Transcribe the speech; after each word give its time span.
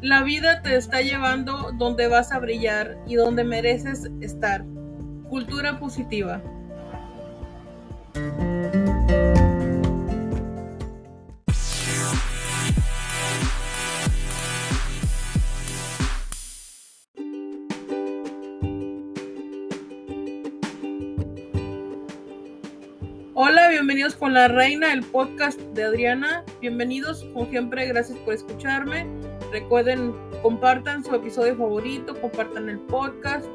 la 0.00 0.22
vida 0.22 0.62
te 0.62 0.76
está 0.76 1.00
llevando 1.00 1.72
donde 1.74 2.08
vas 2.08 2.32
a 2.32 2.38
brillar 2.38 2.98
y 3.06 3.14
donde 3.14 3.44
mereces 3.44 4.08
estar. 4.20 4.64
Cultura 5.28 5.78
positiva. 5.78 6.42
Hola, 23.34 23.68
bienvenidos 23.68 24.16
con 24.16 24.34
la 24.34 24.48
reina, 24.48 24.92
el 24.92 25.04
podcast 25.04 25.60
de 25.60 25.84
Adriana. 25.84 26.44
Bienvenidos, 26.60 27.24
como 27.32 27.46
siempre, 27.46 27.86
gracias 27.86 28.18
por 28.18 28.34
escucharme. 28.34 29.06
Recuerden, 29.52 30.14
compartan 30.42 31.02
su 31.02 31.14
episodio 31.14 31.56
favorito, 31.56 32.18
compartan 32.20 32.68
el 32.68 32.78
podcast. 32.80 33.46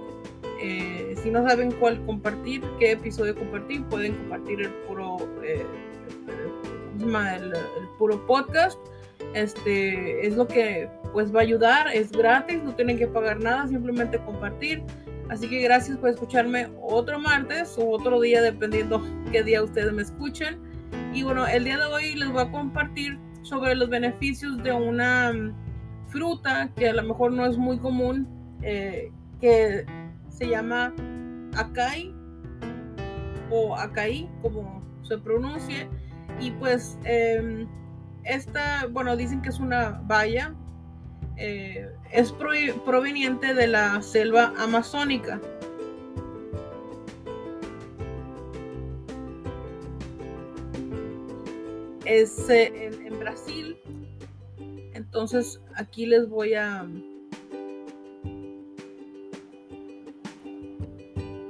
Eh, 0.60 1.16
si 1.22 1.30
no 1.30 1.48
saben 1.48 1.72
cuál 1.74 2.04
compartir, 2.06 2.64
qué 2.80 2.94
episodio 2.94 3.36
compartir, 3.36 3.84
pueden 3.86 4.16
compartir 4.16 4.62
el 4.62 4.70
puro, 4.88 5.18
eh, 5.44 5.66
el, 7.00 7.54
puro 8.00 8.26
podcast. 8.26 8.80
Este 9.36 10.26
es 10.26 10.36
lo 10.36 10.48
que 10.48 10.90
pues 11.12 11.34
va 11.34 11.40
a 11.40 11.44
ayudar, 11.44 11.88
es 11.94 12.12
gratis, 12.12 12.64
no 12.64 12.74
tienen 12.74 12.98
que 12.98 13.08
pagar 13.08 13.40
nada, 13.40 13.68
simplemente 13.68 14.18
compartir. 14.20 14.84
Así 15.30 15.48
que 15.48 15.62
gracias 15.62 15.98
por 15.98 16.10
escucharme 16.10 16.70
otro 16.82 17.20
martes 17.20 17.78
o 17.78 17.90
otro 17.90 18.20
día, 18.20 18.42
dependiendo 18.42 19.04
qué 19.32 19.44
día 19.44 19.64
ustedes 19.64 19.92
me 19.94 20.02
escuchen. 20.02 20.60
Y 21.14 21.24
bueno, 21.24 21.46
el 21.46 21.66
día 21.66 21.78
de 21.78 21.86
hoy 21.86 22.16
les 22.16 22.32
voy 22.32 22.42
a 22.42 22.52
compartir 22.52 23.18
sobre 23.44 23.76
los 23.76 23.90
beneficios 23.90 24.62
de 24.64 24.72
una 24.72 25.34
fruta 26.14 26.70
que 26.78 26.88
a 26.88 26.94
lo 26.94 27.04
mejor 27.04 27.34
no 27.34 27.46
es 27.46 27.58
muy 27.58 27.78
común, 27.80 28.28
eh, 28.62 29.12
que 29.42 29.86
se 30.30 30.48
llama 30.48 30.94
acai 31.58 32.14
o 33.50 33.76
acai, 33.76 34.30
como 34.42 34.82
se 35.04 35.18
pronuncie. 35.18 35.90
Y 36.40 36.52
pues 36.52 36.98
em, 37.04 37.68
esta, 38.24 38.88
bueno, 38.92 39.18
dicen 39.18 39.42
que 39.42 39.50
es 39.50 39.60
una 39.60 40.02
valla 40.08 40.56
eh, 41.38 41.90
es 42.12 42.32
proveniente 42.86 43.54
de 43.54 43.68
la 43.68 44.02
selva 44.02 44.54
amazónica. 44.58 45.42
Es 52.06 52.50
eh, 52.50 52.92
en, 53.06 53.20
Brasil. 53.20 53.78
Entonces 55.14 55.62
aquí 55.76 56.08
les 56.08 56.28
voy 56.28 56.56
a... 56.56 56.88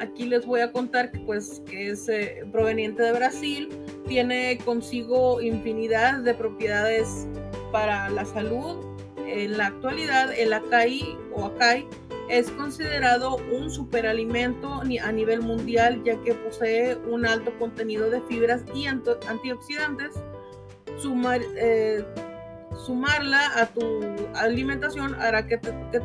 Aquí 0.02 0.26
les 0.26 0.46
voy 0.46 0.60
a 0.60 0.74
contar 0.74 1.14
que 1.14 1.20
pues 1.20 1.62
que 1.66 1.92
es 1.92 2.10
eh, 2.10 2.44
proveniente 2.52 3.04
de 3.04 3.14
Brasil. 3.14 3.70
Tiene 4.06 4.58
consigo 4.66 5.42
infinidad 5.42 6.20
de 6.20 6.34
propiedades 6.34 7.26
para 7.72 8.10
la 8.10 8.26
salud, 8.26 8.86
en 9.26 9.58
la 9.58 9.68
actualidad 9.68 10.38
el 10.38 10.52
acai 10.52 11.18
o 11.34 11.46
acai 11.46 11.88
es 12.30 12.52
considerado 12.52 13.38
un 13.38 13.72
superalimento 13.72 14.82
a 14.82 15.12
nivel 15.14 15.42
mundial 15.42 16.04
ya 16.04 16.22
que 16.22 16.34
posee 16.34 16.98
un 17.10 17.26
alto 17.26 17.58
contenido 17.58 18.10
de 18.10 18.22
fibras 18.24 18.64
y 18.76 18.88
antioxidantes. 18.88 20.12
Sumarla 22.76 23.40
a 23.56 23.66
tu 23.68 23.82
alimentación 24.36 25.16
hará 25.16 25.46
que 25.48 25.58
te, 25.58 25.72
que, 25.92 26.00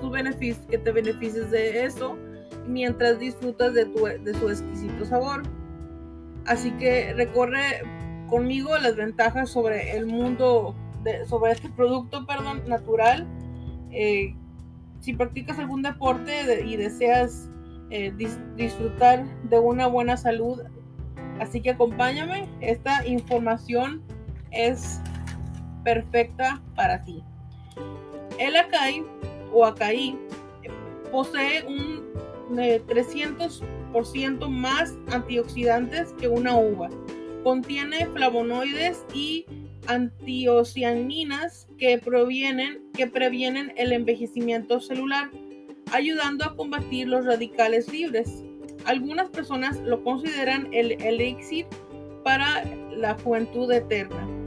que 0.68 0.78
te 0.78 0.92
beneficies 0.92 1.50
de 1.50 1.84
eso 1.84 2.16
mientras 2.66 3.18
disfrutas 3.18 3.74
de, 3.74 3.86
tu, 3.86 4.04
de 4.04 4.34
su 4.34 4.48
exquisito 4.48 5.04
sabor. 5.04 5.42
Así 6.46 6.70
que 6.72 7.12
recorre 7.14 7.82
conmigo 8.28 8.76
las 8.78 8.96
ventajas 8.96 9.50
sobre 9.50 9.96
el 9.96 10.06
mundo 10.06 10.74
sobre 11.26 11.52
este 11.52 11.70
producto 11.70 12.26
perdón, 12.26 12.62
natural. 12.66 13.26
Eh, 13.90 14.34
si 15.00 15.14
practicas 15.14 15.58
algún 15.58 15.82
deporte 15.82 16.64
y 16.66 16.76
deseas 16.76 17.48
eh, 17.90 18.12
disfrutar 18.56 19.24
de 19.44 19.58
una 19.58 19.86
buena 19.86 20.16
salud, 20.16 20.60
así 21.40 21.60
que 21.60 21.70
acompáñame. 21.70 22.48
Esta 22.60 23.06
información 23.06 24.02
es 24.50 25.00
perfecta 25.88 26.60
para 26.76 27.02
ti. 27.02 27.22
El 28.38 28.56
acai 28.56 29.02
o 29.54 29.64
acai 29.64 30.18
posee 31.10 31.64
un 31.66 32.04
300% 32.50 34.44
eh, 34.44 34.48
más 34.50 34.94
antioxidantes 35.10 36.12
que 36.20 36.28
una 36.28 36.54
uva. 36.56 36.90
Contiene 37.42 38.06
flavonoides 38.08 39.02
y 39.14 39.46
antiocianinas 39.86 41.66
que, 41.78 41.96
provienen, 41.96 42.82
que 42.92 43.06
previenen 43.06 43.72
el 43.78 43.92
envejecimiento 43.92 44.80
celular, 44.80 45.30
ayudando 45.90 46.44
a 46.44 46.54
combatir 46.54 47.08
los 47.08 47.24
radicales 47.24 47.90
libres. 47.90 48.44
Algunas 48.84 49.30
personas 49.30 49.78
lo 49.78 50.04
consideran 50.04 50.68
el 50.72 51.00
elixir 51.02 51.66
para 52.24 52.62
la 52.94 53.14
juventud 53.14 53.72
eterna. 53.72 54.37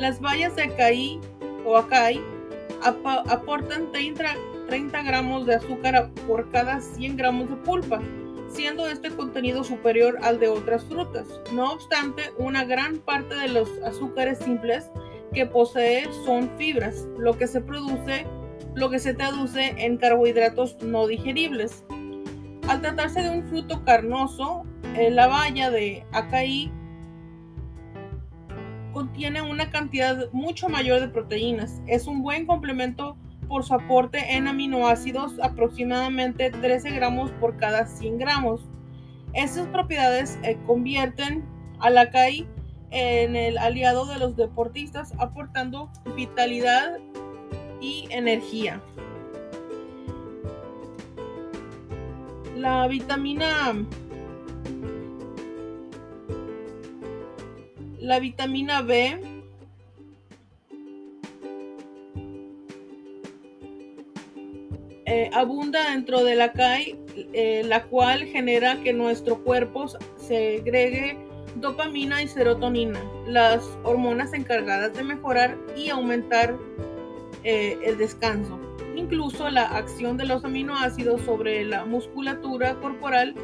Las 0.00 0.18
bayas 0.18 0.56
de 0.56 0.62
acai 0.62 1.20
o 1.66 1.76
acai 1.76 2.18
aportan 2.82 3.92
30, 3.92 4.24
30 4.66 5.02
gramos 5.02 5.44
de 5.44 5.56
azúcar 5.56 6.10
por 6.26 6.50
cada 6.50 6.80
100 6.80 7.18
gramos 7.18 7.50
de 7.50 7.56
pulpa 7.56 8.00
siendo 8.48 8.88
este 8.88 9.10
contenido 9.10 9.62
superior 9.62 10.18
al 10.22 10.40
de 10.40 10.48
otras 10.48 10.84
frutas. 10.84 11.28
No 11.52 11.70
obstante, 11.72 12.32
una 12.38 12.64
gran 12.64 12.96
parte 12.98 13.34
de 13.34 13.48
los 13.48 13.68
azúcares 13.84 14.38
simples 14.38 14.90
que 15.34 15.44
posee 15.44 16.08
son 16.24 16.50
fibras, 16.56 17.06
lo 17.18 17.36
que 17.36 17.46
se 17.46 17.60
produce, 17.60 18.26
lo 18.74 18.88
que 18.88 18.98
se 19.00 19.12
traduce 19.12 19.74
en 19.76 19.98
carbohidratos 19.98 20.82
no 20.82 21.06
digeribles. 21.06 21.84
Al 22.68 22.80
tratarse 22.80 23.20
de 23.20 23.30
un 23.30 23.46
fruto 23.48 23.84
carnoso, 23.84 24.64
eh, 24.96 25.10
la 25.10 25.26
baya 25.26 25.70
de 25.70 26.04
acai 26.12 26.72
contiene 28.92 29.42
una 29.42 29.70
cantidad 29.70 30.30
mucho 30.32 30.68
mayor 30.68 31.00
de 31.00 31.08
proteínas. 31.08 31.80
Es 31.86 32.06
un 32.06 32.22
buen 32.22 32.46
complemento 32.46 33.16
por 33.48 33.64
su 33.64 33.74
aporte 33.74 34.36
en 34.36 34.46
aminoácidos, 34.46 35.34
aproximadamente 35.42 36.50
13 36.50 36.90
gramos 36.90 37.30
por 37.32 37.56
cada 37.56 37.86
100 37.86 38.18
gramos. 38.18 38.68
Estas 39.32 39.66
propiedades 39.68 40.38
eh, 40.42 40.56
convierten 40.66 41.44
al 41.80 41.98
acai 41.98 42.46
en 42.90 43.36
el 43.36 43.58
aliado 43.58 44.06
de 44.06 44.18
los 44.18 44.36
deportistas, 44.36 45.12
aportando 45.18 45.90
vitalidad 46.16 46.98
y 47.80 48.06
energía. 48.10 48.80
La 52.56 52.86
vitamina 52.88 53.72
la 58.10 58.18
vitamina 58.18 58.82
B 58.82 59.20
Eh, 65.06 65.28
abunda 65.32 65.90
dentro 65.90 66.22
de 66.22 66.36
la 66.36 66.52
CAI, 66.52 66.96
eh, 67.32 67.62
la 67.64 67.82
cual 67.84 68.26
genera 68.26 68.80
que 68.80 68.92
nuestro 68.92 69.42
cuerpo 69.42 69.86
segregue 70.16 71.18
dopamina 71.56 72.22
y 72.22 72.28
serotonina, 72.28 73.00
las 73.26 73.76
hormonas 73.82 74.32
encargadas 74.34 74.94
de 74.94 75.02
mejorar 75.02 75.58
y 75.76 75.88
aumentar 75.88 76.56
eh, 77.42 77.76
el 77.82 77.98
descanso. 77.98 78.60
Incluso 78.94 79.50
la 79.50 79.64
acción 79.64 80.16
de 80.16 80.26
los 80.26 80.44
aminoácidos 80.44 81.22
sobre 81.22 81.64
la 81.64 81.84
musculatura 81.84 82.76
corporal 82.76 83.34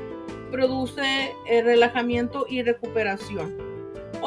produce 0.52 1.32
relajamiento 1.64 2.46
y 2.48 2.62
recuperación. 2.62 3.65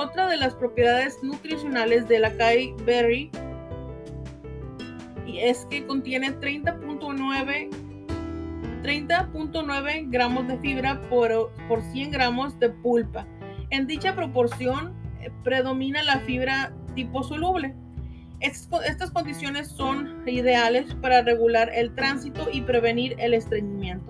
Otra 0.02 0.30
de 0.30 0.38
las 0.38 0.56
propiedades 0.56 1.22
nutricionales 1.22 2.08
de 2.08 2.20
la 2.20 2.34
Kai 2.38 2.74
Berry 2.86 3.30
es 5.28 5.66
que 5.70 5.86
contiene 5.86 6.40
30.9 6.40 7.70
30.9 8.82 10.06
gramos 10.10 10.48
de 10.48 10.58
fibra 10.60 11.02
por, 11.10 11.52
por 11.68 11.82
100 11.82 12.12
gramos 12.12 12.58
de 12.60 12.70
pulpa. 12.70 13.28
En 13.72 13.88
dicha 13.88 14.16
proporción 14.16 14.94
eh, 15.20 15.32
predomina 15.44 16.02
la 16.04 16.22
fibra 16.22 16.74
tipo 16.96 17.22
soluble. 17.22 17.76
Estas, 18.40 19.12
condiciones 19.12 19.68
son 19.68 20.24
ideales 20.26 20.96
para 21.02 21.24
regular 21.24 21.72
el 21.76 21.94
tránsito 21.94 22.48
y 22.54 22.62
prevenir 22.62 23.18
el 23.20 23.34
estreñimiento. 23.34 24.09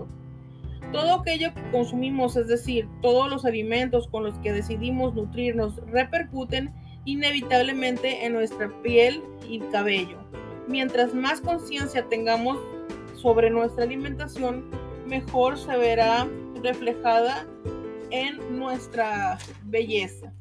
Todo 0.91 1.15
aquello 1.15 1.53
que 1.53 1.71
consumimos, 1.71 2.35
es 2.35 2.47
decir, 2.47 2.87
todos 3.01 3.29
los 3.29 3.45
alimentos 3.45 4.07
con 4.07 4.23
los 4.23 4.37
que 4.39 4.51
decidimos 4.51 5.13
nutrirnos, 5.13 5.77
repercuten 5.87 6.73
inevitablemente 7.05 8.25
en 8.25 8.33
nuestra 8.33 8.69
piel 8.81 9.21
y 9.47 9.59
cabello 9.71 10.17
Mientras 10.69 11.15
más 11.15 11.41
conciencia 11.41 12.07
tengamos 12.09 12.59
sobre 13.15 13.49
nuestra 13.49 13.85
alimentación, 13.85 14.69
mejor 15.07 15.57
se 15.57 15.75
verá 15.75 16.27
reflejada 16.61 17.47
en 18.11 18.59
nuestra 18.59 19.39
belleza. 19.63 20.31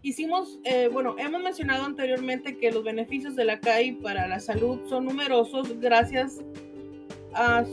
Hicimos, 0.00 0.58
eh, 0.64 0.88
bueno, 0.90 1.14
hemos 1.18 1.42
mencionado 1.42 1.84
anteriormente 1.84 2.56
que 2.56 2.72
los 2.72 2.82
beneficios 2.82 3.36
de 3.36 3.44
la 3.44 3.60
CAI 3.60 3.92
para 4.00 4.26
la 4.26 4.40
salud 4.40 4.78
son 4.88 5.04
numerosos 5.04 5.78
gracias 5.78 6.38
a 6.38 6.69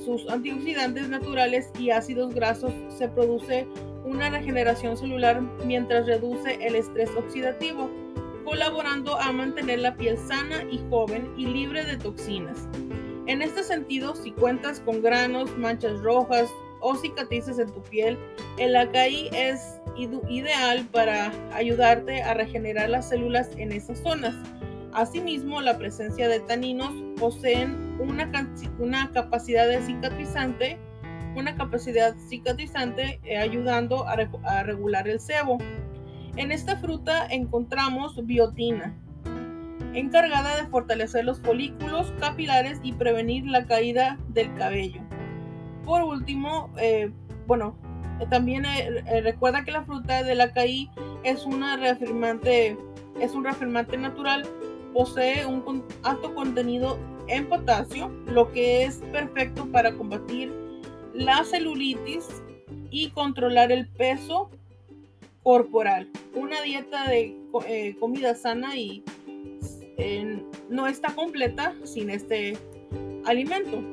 sus 0.06 0.28
antioxidantes 0.30 1.10
naturales 1.10 1.70
y 1.80 1.90
ácidos 1.90 2.34
grasos. 2.34 2.74
Se 2.90 3.08
produce 3.08 3.68
una 4.06 4.30
regeneración 4.30 4.98
celular 4.98 5.42
mientras 5.66 6.06
reduce 6.06 6.56
el 6.66 6.76
estrés 6.76 7.10
oxidativo, 7.18 7.90
colaborando 8.46 9.20
a 9.20 9.32
mantener 9.32 9.80
la 9.80 9.96
piel 9.96 10.18
sana 10.18 10.64
y 10.72 10.80
joven 10.90 11.32
y 11.38 11.48
libre 11.48 11.84
de 11.84 11.98
toxinas. 11.98 12.68
En 13.26 13.42
este 13.42 13.64
sentido, 13.64 14.16
si 14.16 14.32
cuentas 14.32 14.80
con 14.80 15.02
granos, 15.02 15.58
manchas 15.58 16.00
rojas 16.02 16.50
o 16.80 16.96
cicatrices 16.96 17.60
en 17.60 17.70
tu 17.74 17.82
piel, 17.84 18.18
el 18.58 18.76
acai 18.76 19.30
es 19.34 19.60
ideal 20.30 20.88
para 20.92 21.32
ayudarte 21.54 22.22
a 22.22 22.36
regenerar 22.36 22.90
las 22.90 23.10
células 23.10 23.50
en 23.58 23.72
esas 23.72 24.00
zonas. 24.00 24.36
Asimismo, 24.94 25.60
la 25.60 25.78
presencia 25.78 26.30
de 26.30 26.40
taninos 26.40 26.94
poseen 27.20 27.98
una, 28.00 28.30
una 28.80 29.12
capacidad 29.12 29.68
de 29.68 29.82
cicatrizante, 29.82 30.78
una 31.36 31.56
capacidad 31.56 32.16
cicatrizante 32.30 33.20
eh, 33.24 33.38
ayudando 33.38 34.08
a, 34.08 34.16
regular 34.64 35.08
el 35.08 35.20
sebo. 35.20 35.58
En 36.36 36.52
esta 36.52 36.78
fruta 36.78 37.26
encontramos 37.28 38.26
biotina, 38.26 38.96
encargada 39.94 40.56
de 40.56 40.68
fortalecer 40.68 41.26
los 41.26 41.40
folículos 41.40 42.14
capilares 42.20 42.80
y 42.84 42.94
prevenir 42.94 43.46
la 43.46 43.66
caída 43.66 44.18
del 44.30 44.54
cabello. 44.54 45.02
Por 45.84 46.04
último, 46.04 46.72
eh, 46.78 47.12
bueno, 47.48 47.78
también 48.26 48.66
eh, 48.66 49.04
eh, 49.06 49.22
recuerda 49.22 49.64
que 49.64 49.72
la 49.72 49.84
fruta 49.84 50.22
es 51.24 51.46
una 51.46 51.78
reafirmante, 51.78 52.78
es 53.20 53.34
un 53.34 53.44
reafirmante 53.44 53.98
natural, 53.98 54.48
posee 54.98 55.46
un 55.46 55.84
alto 56.02 56.34
contenido 56.34 56.98
en 57.28 57.48
potasio, 57.48 58.10
lo 58.26 58.52
que 58.52 58.84
es 58.84 58.96
perfecto 59.12 59.68
para 59.72 59.94
combatir 59.94 60.52
la 61.14 61.44
celulitis 61.44 62.42
y 62.90 63.12
controlar 63.12 63.72
el 63.72 63.88
peso 63.90 64.50
corporal. 65.44 66.10
Una 66.34 66.64
dieta 66.64 67.08
de 67.10 67.96
comida 68.00 68.34
sana 68.34 68.76
y 68.76 69.04
no 70.68 70.88
está 70.88 71.14
completa 71.14 71.76
sin 71.84 72.10
este 72.10 72.58
alimento. 73.26 73.84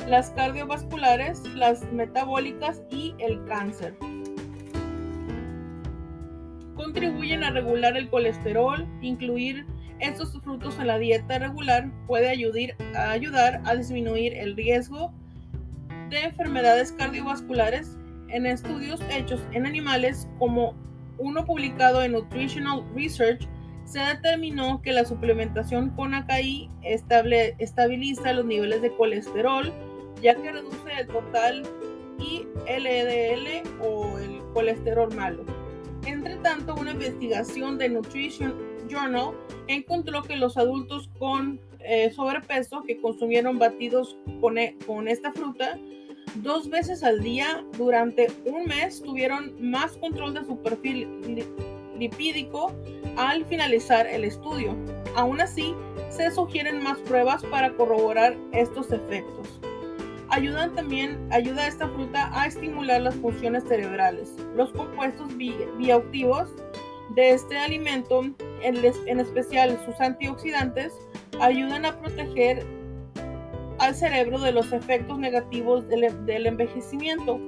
las 0.08 0.32
cardiovasculares, 0.32 1.44
las 1.56 1.84
metabólicas 1.92 2.82
y 2.90 3.14
el 3.20 3.44
cáncer. 3.46 3.96
Contribuyen 6.76 7.44
a 7.44 7.52
regular 7.52 7.96
el 7.98 8.10
colesterol, 8.10 8.88
incluir 9.02 9.66
estos 10.00 10.34
frutos 10.42 10.78
en 10.80 10.88
la 10.88 10.98
dieta 11.00 11.40
regular 11.40 11.90
puede 12.08 12.30
ayudar, 12.30 13.62
a 13.64 13.76
disminuir 13.76 14.34
el 14.34 14.56
riesgo 14.56 15.14
de 16.10 16.24
enfermedades 16.24 16.92
cardiovasculares 16.92 17.98
en 18.28 18.46
estudios 18.46 19.00
hechos 19.10 19.40
en 19.52 19.66
animales 19.66 20.28
como 20.40 20.76
uno 21.18 21.46
publicado 21.46 22.04
en 22.04 22.14
Nutritional 22.14 22.84
Research, 22.96 23.48
se 23.86 24.00
determinó 24.00 24.82
que 24.82 24.92
la 24.92 25.06
suplementación 25.06 25.92
con 25.92 26.14
AKI 26.14 26.70
estable, 26.82 27.56
estabiliza 27.60 28.34
los 28.34 28.46
niveles 28.46 28.82
de 28.82 28.96
colesterol, 28.96 29.72
ya 30.24 30.36
que 30.36 30.52
reduce 30.52 30.92
el 31.00 31.08
total 31.08 31.64
y 32.18 32.48
LDL 32.66 33.70
o 33.82 34.18
el 34.18 34.42
colesterol 34.54 35.14
malo. 35.14 35.44
Entre 36.06 36.38
tanto, 36.38 36.76
una 36.76 36.92
investigación 36.92 37.78
de 37.78 37.90
Nutrition 37.90 38.54
Journal 38.90 39.34
encontró 39.68 40.22
que 40.24 40.38
los 40.38 40.58
adultos 40.58 41.10
con 41.20 41.60
eh, 41.80 42.12
sobrepeso 42.12 42.82
que 42.84 43.00
consumieron 43.02 43.60
batidos 43.60 44.18
con, 44.40 44.58
e, 44.58 44.78
con 44.86 45.08
esta 45.08 45.34
fruta 45.34 45.78
dos 46.36 46.70
veces 46.70 47.04
al 47.04 47.22
día 47.22 47.64
durante 47.78 48.28
un 48.46 48.66
mes 48.66 49.02
tuvieron 49.02 49.54
más 49.60 49.98
control 49.98 50.34
de 50.34 50.46
su 50.46 50.58
perfil 50.62 51.46
lipídico 51.98 52.72
al 53.18 53.46
finalizar 53.46 54.08
el 54.08 54.24
estudio. 54.24 54.76
Aún 55.16 55.42
así, 55.42 55.76
se 56.10 56.32
sugieren 56.32 56.82
más 56.82 56.98
pruebas 57.00 57.44
para 57.46 57.74
corroborar 57.74 58.36
estos 58.52 58.92
efectos. 58.92 59.60
Ayudan 60.34 60.74
también, 60.74 61.20
ayuda 61.30 61.68
esta 61.68 61.88
fruta 61.90 62.32
a 62.34 62.48
estimular 62.48 63.00
las 63.02 63.14
funciones 63.14 63.66
cerebrales. 63.66 64.34
Los 64.56 64.72
compuestos 64.72 65.28
bioactivos 65.38 66.50
de 67.14 67.34
este 67.34 67.56
alimento, 67.56 68.24
en 68.64 69.20
especial 69.20 69.80
sus 69.86 70.02
antioxidantes, 70.02 70.92
ayudan 71.40 71.86
a 71.86 72.00
proteger 72.00 72.66
al 73.78 73.94
cerebro 73.94 74.40
de 74.40 74.54
los 74.54 74.74
efectos 74.74 75.20
negativos 75.20 75.88
del, 75.88 76.48
envejecimiento. 76.48 77.40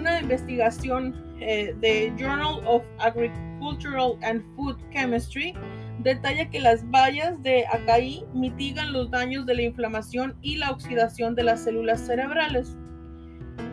Una 0.00 0.18
investigación 0.18 1.14
eh, 1.40 1.74
de 1.78 2.10
Journal 2.16 2.66
of 2.66 2.82
Agricultural 3.00 4.16
and 4.22 4.42
Food 4.56 4.78
Chemistry 4.90 5.52
detalla 5.98 6.48
que 6.48 6.58
las 6.58 6.90
bayas 6.90 7.42
de 7.42 7.66
acai 7.66 8.24
mitigan 8.32 8.94
los 8.94 9.10
daños 9.10 9.44
de 9.44 9.56
la 9.56 9.62
inflamación 9.62 10.34
y 10.40 10.56
la 10.56 10.70
oxidación 10.70 11.34
de 11.34 11.42
las 11.42 11.64
células 11.64 12.00
cerebrales. 12.00 12.78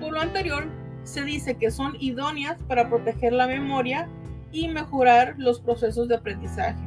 Por 0.01 0.11
lo 0.11 0.19
anterior, 0.19 0.67
se 1.03 1.23
dice 1.23 1.55
que 1.55 1.71
son 1.71 1.95
idóneas 2.01 2.61
para 2.63 2.89
proteger 2.89 3.31
la 3.31 3.47
memoria 3.47 4.09
y 4.51 4.67
mejorar 4.67 5.33
los 5.37 5.61
procesos 5.61 6.09
de 6.09 6.15
aprendizaje. 6.15 6.86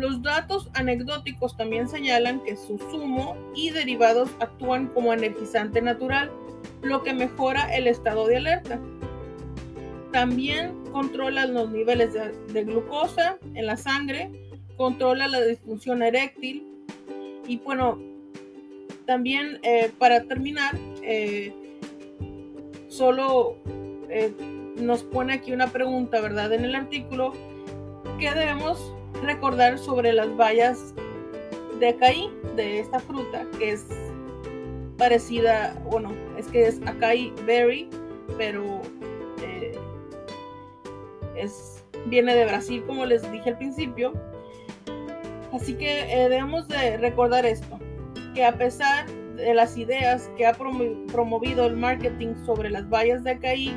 Los 0.00 0.22
datos 0.22 0.70
anecdóticos 0.72 1.58
también 1.58 1.86
señalan 1.86 2.42
que 2.42 2.56
su 2.56 2.78
zumo 2.78 3.36
y 3.54 3.68
derivados 3.68 4.30
actúan 4.40 4.86
como 4.86 5.12
energizante 5.12 5.82
natural, 5.82 6.30
lo 6.80 7.02
que 7.02 7.12
mejora 7.12 7.76
el 7.76 7.86
estado 7.86 8.26
de 8.26 8.38
alerta. 8.38 8.80
También 10.10 10.84
controla 10.90 11.44
los 11.44 11.70
niveles 11.70 12.14
de, 12.14 12.64
glucosa 12.64 13.36
en 13.54 13.66
la 13.66 13.76
sangre, 13.76 14.30
controla 14.78 15.28
la 15.28 15.42
disfunción 15.42 16.02
eréctil 16.02 16.66
y 17.46 17.58
bueno, 17.58 17.98
también 19.04 19.58
eh, 19.62 19.92
para 19.98 20.22
terminar, 20.24 20.78
eh, 21.02 21.52
solo 22.88 23.58
eh, 24.08 24.32
nos 24.76 25.02
pone 25.02 25.34
aquí 25.34 25.52
una 25.52 25.66
pregunta, 25.66 26.22
¿verdad? 26.22 26.54
En 26.54 26.64
el 26.64 26.74
artículo, 26.74 27.34
¿qué 28.18 28.32
debemos 28.32 28.94
recordar 29.22 29.78
sobre 29.78 30.12
las 30.12 30.34
bayas 30.36 30.94
de 31.78 31.88
acai, 31.88 32.30
de 32.56 32.80
esta 32.80 33.00
fruta, 33.00 33.46
que 33.58 33.72
es 33.72 33.86
parecida, 34.98 35.74
bueno, 35.90 36.12
es 36.36 36.46
que 36.48 36.66
es 36.66 36.80
acai 36.86 37.32
berry, 37.46 37.88
pero 38.36 38.82
eh, 39.42 39.78
es, 41.36 41.84
viene 42.06 42.34
de 42.34 42.44
Brasil, 42.44 42.84
como 42.86 43.06
les 43.06 43.30
dije 43.32 43.50
al 43.50 43.58
principio. 43.58 44.12
Así 45.52 45.74
que 45.74 46.00
eh, 46.02 46.28
debemos 46.28 46.68
de 46.68 46.98
recordar 46.98 47.44
esto, 47.46 47.78
que 48.34 48.44
a 48.44 48.52
pesar 48.52 49.06
de 49.36 49.54
las 49.54 49.76
ideas 49.76 50.30
que 50.36 50.46
ha 50.46 50.52
promovido 50.52 51.66
el 51.66 51.76
marketing 51.76 52.34
sobre 52.44 52.70
las 52.70 52.88
bayas 52.88 53.24
de 53.24 53.32
acai, 53.32 53.74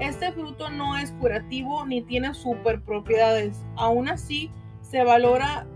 este 0.00 0.32
fruto 0.32 0.68
no 0.70 0.96
es 0.96 1.12
curativo 1.12 1.86
ni 1.86 2.02
tiene 2.02 2.34
super 2.34 2.80
propiedades. 2.82 3.64
Aún 3.76 4.08
así, 4.08 4.50
se 4.94 5.02
valora 5.02 5.66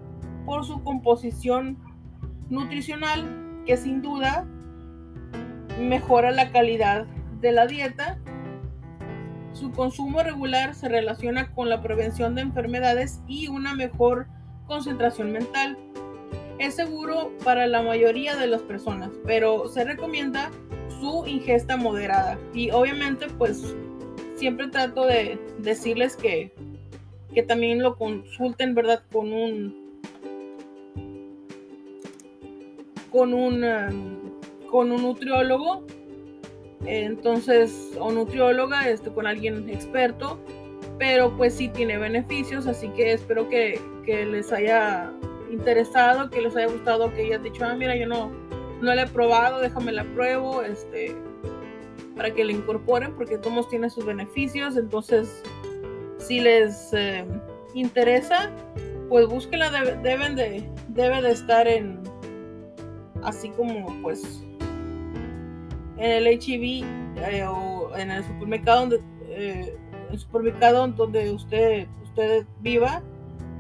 por 0.47 0.65
su 0.65 0.81
composición 0.85 1.77
nutricional, 2.51 3.65
que 3.67 3.77
sin 3.77 4.01
duda 4.01 4.47
mejora 5.81 6.31
la 6.31 6.53
calidad 6.53 7.05
de 7.41 7.51
la 7.51 7.67
dieta. 7.67 8.17
Su 9.55 9.73
consumo 9.73 10.23
regular 10.23 10.77
se 10.77 10.89
relaciona 10.89 11.53
con 11.53 11.69
la 11.69 11.83
prevención 11.83 12.37
de 12.37 12.43
enfermedades 12.43 13.21
y 13.27 13.49
una 13.49 13.75
mejor 13.75 14.29
concentración 14.69 15.33
mental. 15.33 15.77
Es 16.61 16.77
seguro 16.77 17.33
para 17.43 17.67
la 17.67 17.83
mayoría 17.83 18.37
de 18.37 18.47
las 18.47 18.63
personas, 18.63 19.11
pero 19.27 19.67
se 19.67 19.83
recomienda 19.83 20.53
su 21.01 21.27
ingesta 21.27 21.77
moderada. 21.77 22.39
Y 22.55 22.71
obviamente 22.71 23.27
pues 23.37 23.75
siempre 24.37 24.69
trato 24.69 25.07
de 25.07 25.41
decirles 25.59 26.15
que, 26.15 26.55
que 27.35 27.42
también 27.42 27.82
lo 27.82 27.97
consulten, 27.97 28.75
¿verdad? 28.75 29.02
Con 29.12 29.32
un 29.32 29.88
con 33.11 33.32
un 33.32 33.64
um, 33.64 34.68
con 34.70 34.92
un 34.92 35.02
nutriólogo 35.02 35.82
entonces 36.85 37.97
o 37.99 38.12
nutrióloga 38.12 38.87
este 38.88 39.11
con 39.11 39.26
alguien 39.26 39.68
experto 39.70 40.38
pero 40.99 41.35
pues 41.37 41.54
sí 41.54 41.68
tiene 41.68 41.97
beneficios 41.97 42.66
así 42.66 42.88
que 42.90 43.14
espero 43.14 43.49
que, 43.49 43.80
que 44.04 44.26
les 44.26 44.52
haya 44.52 45.11
interesado 45.50 46.28
que 46.28 46.42
les 46.42 46.54
haya 46.54 46.66
gustado 46.66 47.12
que 47.14 47.23
hayas 47.23 47.42
dicho 47.42 47.64
ah 47.64 47.75
mira 47.75 47.97
yo 47.97 48.06
no 48.06 48.30
no 48.82 48.94
la 48.94 49.04
he 49.04 49.06
probado 49.06 49.58
déjame 49.61 49.92
la 49.92 50.04
pruebo 50.04 50.62
este 50.62 51.16
para 52.18 52.35
que 52.35 52.44
la 52.44 52.52
incorporen 52.52 53.14
porque 53.14 53.38
todos 53.38 53.68
tienen 53.68 53.88
sus 53.88 54.04
beneficios. 54.04 54.76
Entonces, 54.76 55.40
si 56.28 56.40
les 56.40 56.92
eh, 56.92 57.25
interesa, 57.75 58.50
pues 59.08 59.26
búsquenla, 59.26 59.70
deben 59.70 60.37
de, 60.37 60.62
debe 60.88 61.23
de 61.23 61.32
estar 61.32 61.66
en, 61.66 62.00
así 63.23 63.49
como 63.50 63.87
pues 64.02 64.44
en 65.97 66.11
el 66.11 66.26
HIV 66.26 66.85
eh, 67.16 67.44
o 67.44 67.97
en 67.97 68.11
el 68.11 68.23
supermercado 68.25 68.80
donde 68.80 69.00
eh, 69.30 69.76
el 70.11 70.18
supermercado 70.18 70.87
donde 70.87 71.30
usted 71.30 71.88
usted 72.04 72.47
viva 72.61 73.02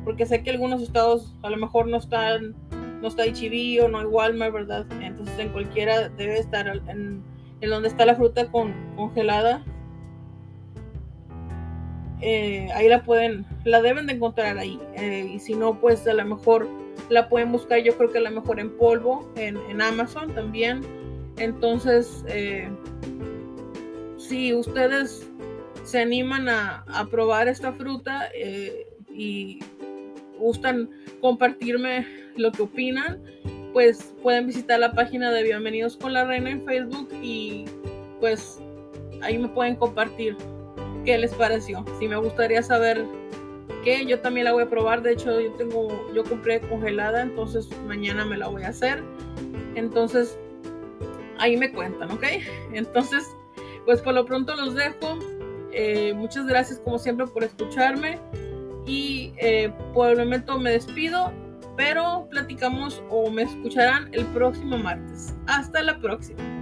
porque 0.04 0.26
sé 0.26 0.42
que 0.42 0.50
algunos 0.50 0.80
estados 0.80 1.34
a 1.42 1.50
lo 1.50 1.56
mejor 1.56 1.88
no 1.88 1.96
están 1.96 2.54
no 3.00 3.08
está 3.08 3.24
HIV 3.26 3.84
o 3.84 3.88
no 3.88 3.98
hay 3.98 4.06
Walmart 4.06 4.52
verdad 4.52 4.86
entonces 5.02 5.36
en 5.38 5.48
cualquiera 5.48 6.08
debe 6.10 6.38
estar 6.38 6.68
en 6.68 7.22
en 7.60 7.70
donde 7.70 7.88
está 7.88 8.06
la 8.06 8.14
fruta 8.14 8.50
con, 8.50 8.74
congelada. 8.96 9.64
Eh, 12.20 12.68
ahí 12.74 12.88
la 12.88 13.02
pueden, 13.02 13.46
la 13.64 13.80
deben 13.80 14.06
de 14.06 14.14
encontrar 14.14 14.58
ahí. 14.58 14.78
Eh, 14.94 15.30
y 15.34 15.38
si 15.38 15.54
no, 15.54 15.80
pues 15.80 16.06
a 16.06 16.14
lo 16.14 16.24
mejor 16.24 16.68
la 17.08 17.28
pueden 17.28 17.52
buscar, 17.52 17.80
yo 17.80 17.96
creo 17.96 18.10
que 18.10 18.18
a 18.18 18.22
lo 18.22 18.30
mejor 18.30 18.60
en 18.60 18.70
polvo, 18.76 19.30
en, 19.36 19.80
Amazon 19.80 20.34
también. 20.34 20.82
Entonces, 21.36 22.24
eh, 22.28 22.68
si 24.16 24.52
ustedes 24.52 25.28
se 25.84 26.00
animan 26.00 26.48
a, 26.48 26.84
a 26.88 27.06
probar 27.06 27.48
esta 27.48 27.72
fruta 27.72 28.28
y 29.14 29.60
gustan 30.38 30.90
compartirme 31.20 32.06
lo 32.36 32.52
que 32.52 32.62
opinan, 32.62 33.22
pues 33.72 34.14
pueden 34.22 34.46
visitar 34.46 34.80
la 34.80 34.92
página 34.92 35.30
de 35.30 35.44
Bienvenidos 35.44 35.96
con 35.96 36.12
la 36.12 36.24
Reina 36.24 36.50
en 36.50 36.64
Facebook 36.64 37.08
y 37.22 37.64
pues 38.20 38.60
ahí 39.22 39.38
me 39.38 39.48
pueden 39.48 39.76
compartir 39.76 40.36
qué 41.04 41.18
les 41.18 41.34
pareció. 41.34 41.84
Si 41.98 42.08
me 42.08 42.16
gustaría 42.16 42.62
saber 42.62 43.04
qué, 43.84 44.04
yo 44.06 44.20
también 44.20 44.44
la 44.44 44.52
voy 44.52 44.64
a 44.64 44.68
probar. 44.68 45.02
De 45.02 45.12
hecho, 45.12 45.40
yo 45.40 45.52
tengo, 45.52 45.88
yo 46.14 46.24
compré 46.24 46.60
congelada, 46.60 47.22
entonces 47.22 47.68
mañana 47.86 48.24
me 48.24 48.36
la 48.36 48.48
voy 48.48 48.62
a 48.62 48.68
hacer. 48.68 49.02
Entonces, 49.74 50.38
ahí 51.38 51.56
me 51.56 51.72
cuentan, 51.72 52.10
¿ok? 52.10 52.24
Entonces, 52.72 53.26
pues 53.84 54.00
por 54.00 54.14
lo 54.14 54.24
pronto 54.24 54.54
los 54.56 54.74
dejo. 54.74 55.18
Eh, 55.72 56.12
muchas 56.14 56.46
gracias 56.46 56.80
como 56.80 56.98
siempre 56.98 57.26
por 57.26 57.44
escucharme 57.44 58.18
y 58.86 59.32
eh, 59.36 59.70
por 59.92 60.10
el 60.10 60.18
momento 60.18 60.58
me 60.58 60.72
despido 60.72 61.30
pero 61.78 62.26
platicamos 62.28 63.02
o 63.08 63.30
me 63.30 63.44
escucharán 63.44 64.12
el 64.12 64.26
próximo 64.26 64.76
martes. 64.76 65.32
Hasta 65.46 65.80
la 65.80 65.96
próxima. 66.00 66.57